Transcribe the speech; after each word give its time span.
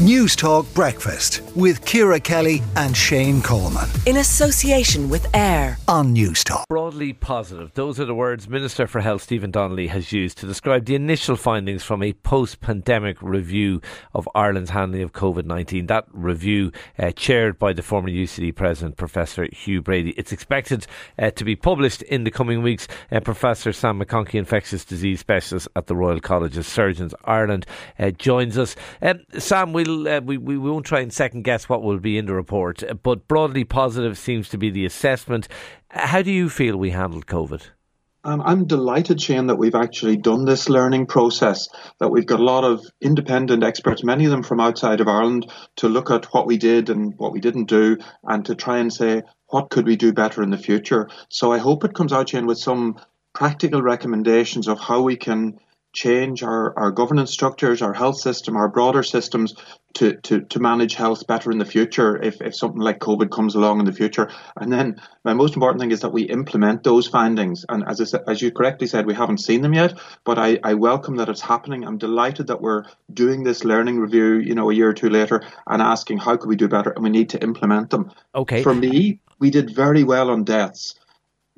News 0.00 0.34
Talk 0.34 0.72
Breakfast 0.72 1.42
with 1.54 1.84
Ciara 1.84 2.18
Kelly 2.18 2.62
and 2.74 2.96
Shane 2.96 3.42
Coleman. 3.42 3.86
In 4.06 4.16
association 4.16 5.10
with 5.10 5.26
AIR 5.36 5.76
on 5.88 6.14
News 6.14 6.42
Talk. 6.42 6.66
Broadly 6.70 7.12
positive. 7.12 7.70
Those 7.74 8.00
are 8.00 8.06
the 8.06 8.14
words 8.14 8.48
Minister 8.48 8.86
for 8.86 9.02
Health 9.02 9.20
Stephen 9.20 9.50
Donnelly 9.50 9.88
has 9.88 10.10
used 10.10 10.38
to 10.38 10.46
describe 10.46 10.86
the 10.86 10.94
initial 10.94 11.36
findings 11.36 11.82
from 11.82 12.02
a 12.02 12.14
post 12.14 12.62
pandemic 12.62 13.20
review 13.20 13.82
of 14.14 14.26
Ireland's 14.34 14.70
handling 14.70 15.02
of 15.02 15.12
COVID 15.12 15.44
19. 15.44 15.88
That 15.88 16.06
review, 16.12 16.72
uh, 16.98 17.10
chaired 17.10 17.58
by 17.58 17.74
the 17.74 17.82
former 17.82 18.08
UCD 18.08 18.56
President, 18.56 18.96
Professor 18.96 19.48
Hugh 19.52 19.82
Brady. 19.82 20.14
It's 20.16 20.32
expected 20.32 20.86
uh, 21.18 21.30
to 21.32 21.44
be 21.44 21.56
published 21.56 22.00
in 22.00 22.24
the 22.24 22.30
coming 22.30 22.62
weeks. 22.62 22.88
Uh, 23.12 23.20
Professor 23.20 23.70
Sam 23.70 24.00
McConkey, 24.00 24.36
infectious 24.36 24.82
disease 24.82 25.20
specialist 25.20 25.68
at 25.76 25.88
the 25.88 25.94
Royal 25.94 26.20
College 26.20 26.56
of 26.56 26.64
Surgeons 26.64 27.14
Ireland, 27.26 27.66
uh, 27.98 28.12
joins 28.12 28.56
us. 28.56 28.76
Um, 29.02 29.20
Sam, 29.36 29.74
we'll 29.74 29.89
we'll 29.90 30.08
uh, 30.08 30.20
we, 30.20 30.38
we 30.38 30.58
won't 30.58 30.86
try 30.86 31.00
and 31.00 31.12
second 31.12 31.42
guess 31.42 31.68
what 31.68 31.82
will 31.82 31.98
be 31.98 32.18
in 32.18 32.26
the 32.26 32.34
report, 32.34 32.82
but 33.02 33.28
broadly 33.28 33.64
positive 33.64 34.16
seems 34.16 34.48
to 34.50 34.58
be 34.58 34.70
the 34.70 34.86
assessment. 34.86 35.48
How 35.90 36.22
do 36.22 36.30
you 36.30 36.48
feel 36.48 36.76
we 36.76 36.90
handled 36.90 37.26
COVID? 37.26 37.62
Um, 38.22 38.42
I'm 38.44 38.66
delighted, 38.66 39.18
Shane, 39.20 39.46
that 39.46 39.56
we've 39.56 39.74
actually 39.74 40.18
done 40.18 40.44
this 40.44 40.68
learning 40.68 41.06
process, 41.06 41.70
that 42.00 42.10
we've 42.10 42.26
got 42.26 42.38
a 42.38 42.44
lot 42.44 42.64
of 42.64 42.84
independent 43.00 43.64
experts, 43.64 44.04
many 44.04 44.26
of 44.26 44.30
them 44.30 44.42
from 44.42 44.60
outside 44.60 45.00
of 45.00 45.08
Ireland, 45.08 45.50
to 45.76 45.88
look 45.88 46.10
at 46.10 46.26
what 46.26 46.46
we 46.46 46.58
did 46.58 46.90
and 46.90 47.14
what 47.16 47.32
we 47.32 47.40
didn't 47.40 47.64
do 47.64 47.96
and 48.24 48.44
to 48.44 48.54
try 48.54 48.76
and 48.76 48.92
say, 48.92 49.22
what 49.46 49.70
could 49.70 49.86
we 49.86 49.96
do 49.96 50.12
better 50.12 50.42
in 50.42 50.50
the 50.50 50.58
future? 50.58 51.08
So 51.30 51.50
I 51.50 51.56
hope 51.56 51.82
it 51.82 51.94
comes 51.94 52.12
out, 52.12 52.28
Shane, 52.28 52.46
with 52.46 52.58
some 52.58 53.00
practical 53.32 53.80
recommendations 53.80 54.68
of 54.68 54.78
how 54.78 55.00
we 55.00 55.16
can 55.16 55.58
change 55.92 56.42
our, 56.42 56.78
our 56.78 56.90
governance 56.90 57.30
structures, 57.30 57.82
our 57.82 57.92
health 57.92 58.16
system, 58.16 58.56
our 58.56 58.68
broader 58.68 59.02
systems 59.02 59.54
to, 59.94 60.14
to, 60.20 60.42
to 60.42 60.60
manage 60.60 60.94
health 60.94 61.26
better 61.26 61.50
in 61.50 61.58
the 61.58 61.64
future 61.64 62.16
if, 62.22 62.40
if 62.40 62.54
something 62.54 62.80
like 62.80 63.00
COVID 63.00 63.30
comes 63.30 63.56
along 63.56 63.80
in 63.80 63.86
the 63.86 63.92
future. 63.92 64.30
And 64.56 64.72
then 64.72 65.00
my 65.24 65.34
most 65.34 65.54
important 65.54 65.80
thing 65.80 65.90
is 65.90 66.00
that 66.00 66.12
we 66.12 66.22
implement 66.22 66.84
those 66.84 67.08
findings. 67.08 67.64
And 67.68 67.84
as 67.88 68.14
I 68.14 68.20
as 68.28 68.40
you 68.40 68.52
correctly 68.52 68.86
said, 68.86 69.06
we 69.06 69.14
haven't 69.14 69.38
seen 69.38 69.62
them 69.62 69.74
yet, 69.74 69.98
but 70.24 70.38
I, 70.38 70.60
I 70.62 70.74
welcome 70.74 71.16
that 71.16 71.28
it's 71.28 71.40
happening. 71.40 71.84
I'm 71.84 71.98
delighted 71.98 72.46
that 72.46 72.60
we're 72.60 72.84
doing 73.12 73.42
this 73.42 73.64
learning 73.64 73.98
review, 73.98 74.34
you 74.34 74.54
know, 74.54 74.70
a 74.70 74.74
year 74.74 74.90
or 74.90 74.94
two 74.94 75.10
later 75.10 75.42
and 75.66 75.82
asking 75.82 76.18
how 76.18 76.36
could 76.36 76.48
we 76.48 76.56
do 76.56 76.68
better 76.68 76.90
and 76.90 77.02
we 77.02 77.10
need 77.10 77.30
to 77.30 77.42
implement 77.42 77.90
them. 77.90 78.12
Okay. 78.34 78.62
For 78.62 78.74
me, 78.74 79.18
we 79.40 79.50
did 79.50 79.74
very 79.74 80.04
well 80.04 80.30
on 80.30 80.44
deaths 80.44 80.99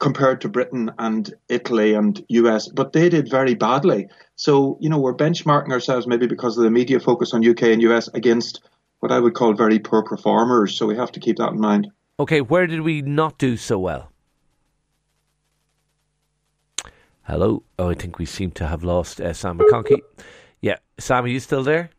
compared 0.00 0.40
to 0.40 0.48
Britain 0.48 0.90
and 0.98 1.32
Italy 1.48 1.94
and 1.94 2.24
US, 2.28 2.68
but 2.68 2.92
they 2.92 3.08
did 3.08 3.30
very 3.30 3.54
badly. 3.54 4.08
So, 4.34 4.78
you 4.80 4.88
know, 4.88 4.98
we're 4.98 5.14
benchmarking 5.14 5.70
ourselves 5.70 6.06
maybe 6.06 6.26
because 6.26 6.56
of 6.58 6.64
the 6.64 6.70
media 6.70 6.98
focus 6.98 7.32
on 7.34 7.48
UK 7.48 7.64
and 7.64 7.82
US 7.82 8.08
against 8.08 8.62
what 8.98 9.12
I 9.12 9.20
would 9.20 9.34
call 9.34 9.54
very 9.54 9.78
poor 9.78 10.02
performers. 10.02 10.74
So 10.74 10.86
we 10.86 10.96
have 10.96 11.12
to 11.12 11.20
keep 11.20 11.36
that 11.36 11.52
in 11.52 11.60
mind. 11.60 11.88
Okay, 12.18 12.40
where 12.40 12.66
did 12.66 12.80
we 12.80 13.02
not 13.02 13.38
do 13.38 13.56
so 13.56 13.78
well? 13.78 14.10
Hello. 17.22 17.62
Oh, 17.78 17.90
I 17.90 17.94
think 17.94 18.18
we 18.18 18.24
seem 18.24 18.50
to 18.52 18.66
have 18.66 18.82
lost 18.82 19.20
uh, 19.20 19.32
Sam 19.32 19.58
McConkey. 19.58 20.00
Yeah, 20.60 20.76
Sam, 20.98 21.24
are 21.24 21.28
you 21.28 21.40
still 21.40 21.62
there? 21.62 21.90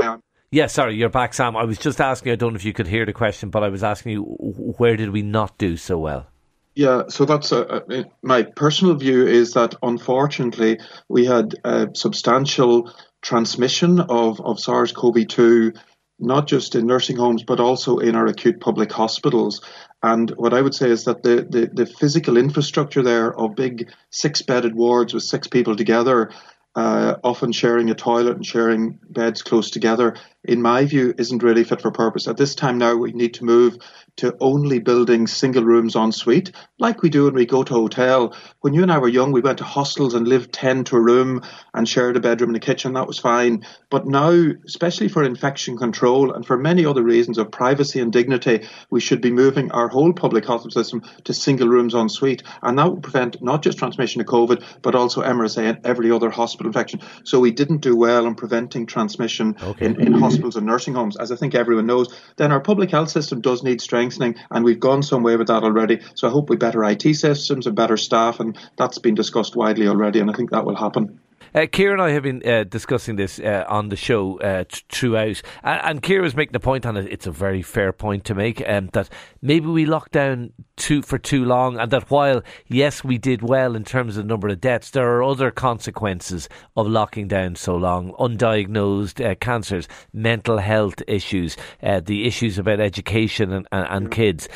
Yeah. 0.00 0.18
Yeah, 0.50 0.66
sorry, 0.66 0.94
you're 0.94 1.08
back, 1.08 1.34
Sam. 1.34 1.56
I 1.56 1.64
was 1.64 1.78
just 1.78 2.00
asking. 2.00 2.32
I 2.32 2.36
don't 2.36 2.52
know 2.52 2.56
if 2.56 2.64
you 2.64 2.72
could 2.72 2.86
hear 2.86 3.06
the 3.06 3.12
question, 3.12 3.50
but 3.50 3.64
I 3.64 3.68
was 3.68 3.82
asking 3.82 4.12
you, 4.12 4.22
where 4.22 4.96
did 4.96 5.10
we 5.10 5.22
not 5.22 5.56
do 5.58 5.76
so 5.76 5.98
well? 5.98 6.26
Yeah, 6.74 7.04
so 7.08 7.24
that's 7.24 7.52
a, 7.52 7.84
a, 7.88 8.04
my 8.22 8.42
personal 8.42 8.94
view 8.96 9.26
is 9.26 9.52
that 9.52 9.76
unfortunately 9.82 10.80
we 11.08 11.24
had 11.24 11.54
a 11.62 11.88
substantial 11.94 12.92
transmission 13.22 14.00
of, 14.00 14.40
of 14.40 14.58
SARS 14.58 14.90
CoV 14.90 15.28
2, 15.28 15.72
not 16.18 16.48
just 16.48 16.74
in 16.74 16.86
nursing 16.86 17.16
homes, 17.16 17.44
but 17.44 17.60
also 17.60 17.98
in 17.98 18.16
our 18.16 18.26
acute 18.26 18.60
public 18.60 18.90
hospitals. 18.90 19.60
And 20.02 20.30
what 20.30 20.52
I 20.52 20.60
would 20.60 20.74
say 20.74 20.90
is 20.90 21.04
that 21.04 21.22
the, 21.22 21.46
the, 21.48 21.70
the 21.72 21.86
physical 21.86 22.36
infrastructure 22.36 23.02
there 23.02 23.32
of 23.38 23.54
big 23.54 23.88
six 24.10 24.42
bedded 24.42 24.74
wards 24.74 25.14
with 25.14 25.22
six 25.22 25.46
people 25.46 25.76
together 25.76 26.30
uh, 26.76 27.16
often 27.22 27.52
sharing 27.52 27.90
a 27.90 27.94
toilet 27.94 28.36
and 28.36 28.44
sharing 28.44 28.98
beds 29.08 29.42
close 29.42 29.70
together, 29.70 30.16
in 30.42 30.60
my 30.60 30.84
view, 30.84 31.14
isn't 31.16 31.42
really 31.42 31.64
fit 31.64 31.80
for 31.80 31.90
purpose. 31.90 32.26
At 32.26 32.36
this 32.36 32.54
time 32.54 32.78
now, 32.78 32.96
we 32.96 33.12
need 33.12 33.34
to 33.34 33.44
move 33.44 33.78
to 34.16 34.36
only 34.40 34.78
building 34.78 35.26
single 35.26 35.64
rooms 35.64 35.96
en 35.96 36.12
suite, 36.12 36.52
like 36.78 37.02
we 37.02 37.10
do 37.10 37.24
when 37.24 37.34
we 37.34 37.46
go 37.46 37.64
to 37.64 37.74
a 37.74 37.78
hotel. 37.78 38.34
When 38.60 38.72
you 38.72 38.82
and 38.82 38.92
I 38.92 38.98
were 38.98 39.08
young, 39.08 39.32
we 39.32 39.40
went 39.40 39.58
to 39.58 39.64
hostels 39.64 40.14
and 40.14 40.28
lived 40.28 40.52
10 40.52 40.84
to 40.84 40.96
a 40.96 41.00
room 41.00 41.42
and 41.72 41.88
shared 41.88 42.16
a 42.16 42.20
bedroom 42.20 42.50
and 42.50 42.56
a 42.56 42.60
kitchen. 42.60 42.92
That 42.92 43.08
was 43.08 43.18
fine. 43.18 43.66
But 43.90 44.06
now, 44.06 44.30
especially 44.64 45.08
for 45.08 45.24
infection 45.24 45.76
control 45.76 46.32
and 46.32 46.46
for 46.46 46.56
many 46.56 46.86
other 46.86 47.02
reasons 47.02 47.38
of 47.38 47.50
privacy 47.50 48.00
and 48.00 48.12
dignity, 48.12 48.68
we 48.90 49.00
should 49.00 49.20
be 49.20 49.32
moving 49.32 49.72
our 49.72 49.88
whole 49.88 50.12
public 50.12 50.44
hospital 50.44 50.70
system 50.70 51.02
to 51.24 51.34
single 51.34 51.68
rooms 51.68 51.94
en 51.94 52.08
suite. 52.08 52.44
And 52.62 52.78
that 52.78 52.86
will 52.86 53.00
prevent 53.00 53.42
not 53.42 53.62
just 53.62 53.78
transmission 53.78 54.20
of 54.20 54.28
COVID, 54.28 54.62
but 54.82 54.94
also 54.94 55.22
MRSA 55.22 55.62
and 55.70 55.80
every 55.84 56.12
other 56.12 56.30
hospital 56.30 56.68
infection. 56.68 57.00
So 57.24 57.40
we 57.40 57.50
didn't 57.50 57.78
do 57.78 57.96
well 57.96 58.26
in 58.26 58.36
preventing 58.36 58.86
transmission 58.86 59.56
okay. 59.60 59.86
in, 59.86 60.00
in 60.00 60.12
hospitals 60.12 60.56
and 60.56 60.66
nursing 60.66 60.94
homes, 60.94 61.16
as 61.16 61.32
I 61.32 61.36
think 61.36 61.54
everyone 61.54 61.86
knows. 61.86 62.14
Then 62.36 62.52
our 62.52 62.60
public 62.60 62.90
health 62.90 63.10
system 63.10 63.40
does 63.40 63.62
need 63.62 63.80
strength 63.80 64.03
strengthening, 64.10 64.42
and 64.50 64.64
we've 64.64 64.80
gone 64.80 65.02
some 65.02 65.22
way 65.22 65.36
with 65.36 65.48
that 65.48 65.62
already. 65.62 66.00
So 66.14 66.28
I 66.28 66.30
hope 66.30 66.50
we 66.50 66.56
better 66.56 66.84
IT 66.84 67.02
systems 67.14 67.66
and 67.66 67.76
better 67.76 67.96
staff, 67.96 68.40
and 68.40 68.56
that's 68.76 68.98
been 68.98 69.14
discussed 69.14 69.56
widely 69.56 69.88
already, 69.88 70.20
and 70.20 70.30
I 70.30 70.34
think 70.34 70.50
that 70.50 70.64
will 70.64 70.76
happen. 70.76 71.20
Uh, 71.54 71.66
and 71.72 72.02
I 72.02 72.10
have 72.10 72.24
been 72.24 72.42
uh, 72.44 72.64
discussing 72.64 73.14
this 73.14 73.38
uh, 73.38 73.64
on 73.68 73.88
the 73.88 73.94
show 73.96 74.40
uh, 74.40 74.64
t- 74.64 74.80
throughout, 74.88 75.40
and, 75.62 76.02
and 76.04 76.22
was 76.22 76.34
making 76.34 76.56
a 76.56 76.60
point 76.60 76.84
on 76.84 76.96
it. 76.96 77.06
It's 77.08 77.28
a 77.28 77.30
very 77.30 77.62
fair 77.62 77.92
point 77.92 78.24
to 78.24 78.34
make, 78.34 78.68
um, 78.68 78.90
that 78.92 79.08
maybe 79.40 79.68
we 79.68 79.86
locked 79.86 80.10
down 80.10 80.52
too 80.76 81.00
for 81.00 81.16
too 81.16 81.44
long, 81.44 81.78
and 81.78 81.92
that 81.92 82.10
while 82.10 82.42
yes 82.66 83.04
we 83.04 83.18
did 83.18 83.40
well 83.40 83.76
in 83.76 83.84
terms 83.84 84.16
of 84.16 84.24
the 84.24 84.28
number 84.28 84.48
of 84.48 84.60
deaths, 84.60 84.90
there 84.90 85.08
are 85.14 85.22
other 85.22 85.52
consequences 85.52 86.48
of 86.76 86.88
locking 86.88 87.28
down 87.28 87.54
so 87.54 87.76
long: 87.76 88.12
undiagnosed 88.14 89.24
uh, 89.24 89.36
cancers, 89.36 89.86
mental 90.12 90.58
health 90.58 91.02
issues, 91.06 91.56
uh, 91.84 92.00
the 92.00 92.26
issues 92.26 92.58
about 92.58 92.80
education 92.80 93.52
and, 93.52 93.68
and, 93.70 93.86
and 93.90 94.10
kids 94.10 94.48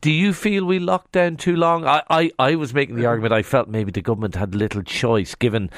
do 0.00 0.12
you 0.12 0.32
feel 0.32 0.64
we 0.64 0.78
locked 0.78 1.10
down 1.10 1.36
too 1.36 1.56
long? 1.56 1.84
I, 1.84 2.00
I, 2.08 2.30
I 2.38 2.54
was 2.54 2.72
making 2.72 2.94
the 2.94 3.06
argument 3.06 3.32
I 3.32 3.42
felt 3.42 3.68
maybe 3.68 3.90
the 3.90 4.00
government 4.00 4.36
had 4.36 4.54
little 4.54 4.82
choice 4.82 5.34
given 5.34 5.70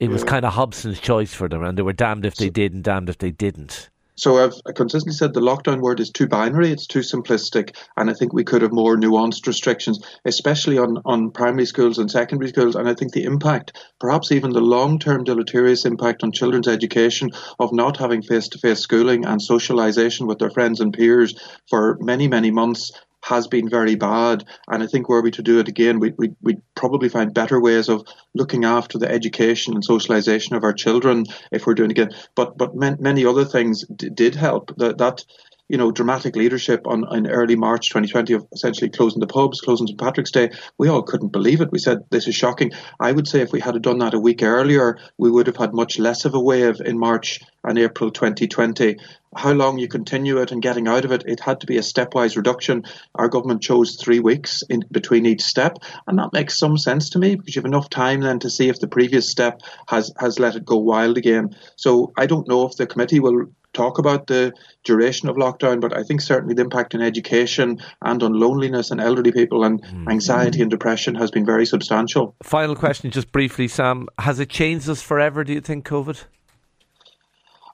it 0.00 0.08
was 0.08 0.24
kind 0.24 0.44
of 0.44 0.52
Hobson's 0.54 1.00
choice 1.00 1.32
for 1.32 1.48
them, 1.48 1.62
and 1.62 1.78
they 1.78 1.82
were 1.82 1.92
damned 1.92 2.26
if 2.26 2.34
they 2.36 2.50
did 2.50 2.72
and 2.72 2.82
damned 2.82 3.08
if 3.08 3.18
they 3.18 3.30
didn't. 3.30 3.90
So 4.14 4.38
I've 4.38 4.74
consistently 4.74 5.14
said 5.14 5.32
the 5.32 5.40
lockdown 5.40 5.80
word 5.80 5.98
is 5.98 6.10
too 6.10 6.28
binary, 6.28 6.70
it's 6.70 6.86
too 6.86 7.00
simplistic, 7.00 7.74
and 7.96 8.10
I 8.10 8.14
think 8.14 8.32
we 8.32 8.44
could 8.44 8.60
have 8.60 8.72
more 8.72 8.96
nuanced 8.96 9.46
restrictions, 9.46 10.04
especially 10.24 10.76
on, 10.76 10.98
on 11.06 11.30
primary 11.30 11.64
schools 11.64 11.98
and 11.98 12.10
secondary 12.10 12.50
schools. 12.50 12.76
And 12.76 12.88
I 12.88 12.94
think 12.94 13.12
the 13.12 13.24
impact, 13.24 13.78
perhaps 13.98 14.30
even 14.30 14.52
the 14.52 14.60
long 14.60 14.98
term 14.98 15.24
deleterious 15.24 15.86
impact 15.86 16.22
on 16.22 16.30
children's 16.30 16.68
education 16.68 17.30
of 17.58 17.72
not 17.72 17.96
having 17.96 18.22
face 18.22 18.48
to 18.48 18.58
face 18.58 18.80
schooling 18.80 19.24
and 19.24 19.40
socialization 19.40 20.26
with 20.26 20.38
their 20.38 20.50
friends 20.50 20.80
and 20.80 20.92
peers 20.92 21.34
for 21.70 21.96
many, 22.00 22.28
many 22.28 22.50
months 22.50 22.92
has 23.22 23.46
been 23.46 23.68
very 23.68 23.94
bad. 23.94 24.44
And 24.68 24.82
I 24.82 24.86
think 24.86 25.08
were 25.08 25.22
we 25.22 25.30
to 25.32 25.42
do 25.42 25.58
it 25.58 25.68
again, 25.68 26.00
we, 26.00 26.12
we, 26.16 26.34
we'd 26.42 26.62
probably 26.74 27.08
find 27.08 27.32
better 27.32 27.60
ways 27.60 27.88
of 27.88 28.06
looking 28.34 28.64
after 28.64 28.98
the 28.98 29.10
education 29.10 29.74
and 29.74 29.84
socialization 29.84 30.56
of 30.56 30.64
our 30.64 30.72
children 30.72 31.24
if 31.50 31.66
we're 31.66 31.74
doing 31.74 31.90
it 31.90 31.98
again. 31.98 32.14
But 32.34 32.58
but 32.58 32.74
many 32.74 33.24
other 33.24 33.44
things 33.44 33.84
d- 33.86 34.10
did 34.10 34.34
help. 34.34 34.76
That, 34.76 34.98
that 34.98 35.24
you 35.72 35.78
know, 35.78 35.90
dramatic 35.90 36.36
leadership 36.36 36.86
on 36.86 37.06
in 37.16 37.26
early 37.26 37.56
March 37.56 37.88
2020 37.88 38.34
of 38.34 38.46
essentially 38.52 38.90
closing 38.90 39.20
the 39.20 39.26
pubs, 39.26 39.62
closing 39.62 39.86
St 39.86 39.98
Patrick's 39.98 40.30
Day. 40.30 40.50
We 40.76 40.90
all 40.90 41.02
couldn't 41.02 41.32
believe 41.32 41.62
it. 41.62 41.72
We 41.72 41.78
said 41.78 42.04
this 42.10 42.28
is 42.28 42.34
shocking. 42.34 42.72
I 43.00 43.10
would 43.10 43.26
say 43.26 43.40
if 43.40 43.52
we 43.52 43.60
had 43.60 43.80
done 43.80 43.96
that 44.00 44.12
a 44.12 44.18
week 44.18 44.42
earlier, 44.42 44.98
we 45.16 45.30
would 45.30 45.46
have 45.46 45.56
had 45.56 45.72
much 45.72 45.98
less 45.98 46.26
of 46.26 46.34
a 46.34 46.40
wave 46.40 46.82
in 46.84 46.98
March 46.98 47.40
and 47.64 47.78
April 47.78 48.10
2020. 48.10 48.98
How 49.34 49.52
long 49.52 49.78
you 49.78 49.88
continue 49.88 50.42
it 50.42 50.52
and 50.52 50.60
getting 50.60 50.88
out 50.88 51.06
of 51.06 51.12
it, 51.12 51.24
it 51.26 51.40
had 51.40 51.60
to 51.60 51.66
be 51.66 51.78
a 51.78 51.80
stepwise 51.80 52.36
reduction. 52.36 52.84
Our 53.14 53.30
government 53.30 53.62
chose 53.62 53.96
three 53.96 54.20
weeks 54.20 54.62
in 54.68 54.84
between 54.92 55.24
each 55.24 55.42
step, 55.42 55.78
and 56.06 56.18
that 56.18 56.34
makes 56.34 56.58
some 56.58 56.76
sense 56.76 57.08
to 57.10 57.18
me 57.18 57.36
because 57.36 57.56
you 57.56 57.60
have 57.60 57.72
enough 57.72 57.88
time 57.88 58.20
then 58.20 58.40
to 58.40 58.50
see 58.50 58.68
if 58.68 58.78
the 58.78 58.88
previous 58.88 59.30
step 59.30 59.62
has 59.88 60.12
has 60.18 60.38
let 60.38 60.54
it 60.54 60.66
go 60.66 60.76
wild 60.76 61.16
again. 61.16 61.56
So 61.76 62.12
I 62.18 62.26
don't 62.26 62.46
know 62.46 62.66
if 62.66 62.76
the 62.76 62.86
committee 62.86 63.20
will 63.20 63.46
talk 63.72 63.98
about 63.98 64.26
the 64.26 64.52
duration 64.84 65.28
of 65.28 65.36
lockdown, 65.36 65.80
but 65.80 65.96
I 65.96 66.02
think 66.02 66.20
certainly 66.20 66.54
the 66.54 66.62
impact 66.62 66.94
on 66.94 67.00
education 67.00 67.80
and 68.02 68.22
on 68.22 68.32
loneliness 68.34 68.90
and 68.90 69.00
elderly 69.00 69.32
people 69.32 69.64
and 69.64 69.82
mm. 69.82 70.10
anxiety 70.10 70.60
and 70.60 70.70
depression 70.70 71.14
has 71.14 71.30
been 71.30 71.46
very 71.46 71.66
substantial. 71.66 72.34
Final 72.42 72.76
question, 72.76 73.10
just 73.10 73.32
briefly, 73.32 73.68
Sam. 73.68 74.08
Has 74.18 74.40
it 74.40 74.50
changed 74.50 74.88
us 74.88 75.02
forever, 75.02 75.44
do 75.44 75.52
you 75.52 75.60
think, 75.60 75.86
COVID? 75.86 76.24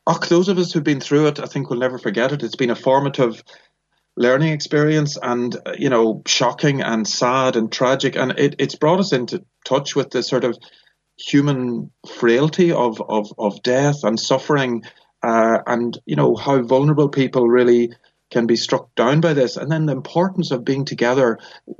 Oh, 0.06 0.18
those 0.28 0.48
of 0.48 0.58
us 0.58 0.72
who've 0.72 0.84
been 0.84 1.00
through 1.00 1.26
it, 1.26 1.38
I 1.38 1.46
think 1.46 1.68
we'll 1.68 1.78
never 1.78 1.98
forget 1.98 2.32
it. 2.32 2.42
It's 2.42 2.56
been 2.56 2.70
a 2.70 2.76
formative 2.76 3.42
learning 4.16 4.52
experience 4.52 5.18
and, 5.22 5.54
uh, 5.66 5.74
you 5.78 5.90
know, 5.90 6.22
shocking 6.26 6.80
and 6.80 7.06
sad 7.06 7.56
and 7.56 7.70
tragic. 7.70 8.16
And 8.16 8.32
it, 8.38 8.54
it's 8.58 8.74
brought 8.74 9.00
us 9.00 9.12
into 9.12 9.44
touch 9.64 9.94
with 9.94 10.10
the 10.10 10.22
sort 10.22 10.44
of 10.44 10.56
human 11.18 11.90
frailty 12.08 12.72
of, 12.72 13.02
of, 13.08 13.32
of 13.38 13.62
death 13.62 14.02
and 14.02 14.18
suffering 14.18 14.82
Uh, 15.22 15.58
and 15.66 15.98
you 16.06 16.14
know 16.14 16.36
how 16.36 16.62
vulnerable 16.62 17.08
people 17.08 17.48
really 17.48 17.92
can 18.30 18.46
be 18.46 18.56
struck 18.56 18.94
down 18.94 19.20
by 19.20 19.32
this. 19.32 19.56
And 19.56 19.70
then 19.70 19.86
the 19.86 19.92
importance 19.92 20.50
of 20.50 20.64
being 20.64 20.84
together. 20.84 21.38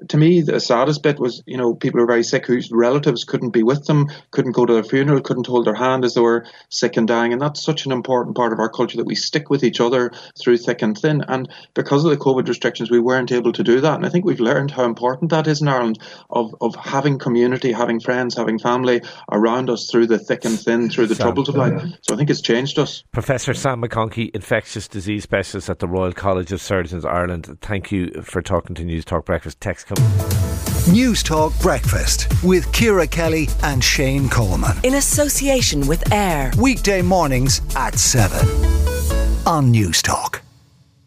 To 0.08 0.16
me, 0.16 0.40
the 0.40 0.60
saddest 0.60 1.02
bit 1.02 1.18
was, 1.18 1.42
you 1.46 1.56
know, 1.56 1.74
people 1.74 2.00
are 2.00 2.06
very 2.06 2.22
sick 2.22 2.46
whose 2.46 2.70
relatives 2.72 3.24
couldn't 3.24 3.50
be 3.50 3.62
with 3.62 3.84
them, 3.86 4.06
couldn't 4.30 4.52
go 4.52 4.64
to 4.64 4.72
their 4.72 4.84
funeral, 4.84 5.20
couldn't 5.20 5.46
hold 5.46 5.66
their 5.66 5.74
hand 5.74 6.04
as 6.04 6.14
they 6.14 6.20
were 6.20 6.46
sick 6.70 6.96
and 6.96 7.06
dying. 7.06 7.32
And 7.32 7.40
that's 7.40 7.62
such 7.62 7.84
an 7.86 7.92
important 7.92 8.36
part 8.36 8.52
of 8.52 8.60
our 8.60 8.70
culture 8.70 8.96
that 8.96 9.06
we 9.06 9.14
stick 9.14 9.50
with 9.50 9.62
each 9.62 9.80
other 9.80 10.10
through 10.40 10.58
thick 10.58 10.82
and 10.82 10.96
thin. 10.96 11.22
And 11.28 11.48
because 11.74 12.04
of 12.04 12.10
the 12.10 12.16
COVID 12.16 12.48
restrictions, 12.48 12.90
we 12.90 13.00
weren't 13.00 13.32
able 13.32 13.52
to 13.52 13.62
do 13.62 13.80
that. 13.82 13.96
And 13.96 14.06
I 14.06 14.08
think 14.08 14.24
we've 14.24 14.40
learned 14.40 14.70
how 14.70 14.84
important 14.84 15.30
that 15.30 15.46
is 15.46 15.60
in 15.60 15.68
Ireland 15.68 15.98
of, 16.30 16.54
of 16.60 16.74
having 16.76 17.18
community, 17.18 17.72
having 17.72 18.00
friends, 18.00 18.36
having 18.36 18.58
family 18.58 19.02
around 19.30 19.68
us 19.68 19.90
through 19.90 20.06
the 20.06 20.18
thick 20.18 20.44
and 20.44 20.58
thin, 20.58 20.88
through 20.88 21.08
the 21.08 21.14
Sam, 21.14 21.26
troubles 21.26 21.48
of 21.48 21.56
life. 21.56 21.82
So 22.02 22.14
I 22.14 22.16
think 22.16 22.30
it's 22.30 22.40
changed 22.40 22.78
us. 22.78 23.04
Professor 23.12 23.52
Sam 23.52 23.82
McConkey, 23.82 24.30
infectious 24.34 24.88
disease 24.88 25.24
specialist 25.24 25.68
at 25.68 25.78
the 25.78 25.88
Royal 25.88 26.12
College 26.12 26.37
College 26.38 26.52
of 26.52 26.62
Surgeons 26.62 27.04
Ireland. 27.04 27.58
Thank 27.62 27.90
you 27.90 28.22
for 28.22 28.40
talking 28.40 28.76
to 28.76 28.84
News 28.84 29.04
Talk 29.04 29.24
Breakfast. 29.24 29.60
Text 29.60 29.88
come. 29.88 29.98
News 30.88 31.20
Talk 31.24 31.52
Breakfast 31.58 32.28
with 32.44 32.70
Ciara 32.72 33.08
Kelly 33.08 33.48
and 33.64 33.82
Shane 33.82 34.28
Coleman. 34.28 34.76
In 34.84 34.94
association 34.94 35.84
with 35.88 36.12
AIR. 36.12 36.52
Weekday 36.56 37.02
mornings 37.02 37.60
at 37.74 37.98
7 37.98 38.38
on 39.48 39.72
News 39.72 40.00
Talk. 40.00 40.27